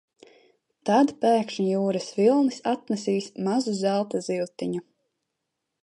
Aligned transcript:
Tad 0.89 1.11
pēkšņi 1.25 1.65
jūras 1.73 2.07
vilnis 2.21 2.57
atnesīs 2.73 3.31
mazu 3.49 3.75
zelta 3.83 4.27
zivtiņu. 4.31 4.87